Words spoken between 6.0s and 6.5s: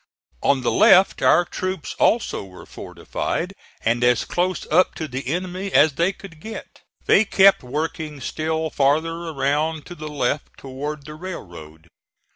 could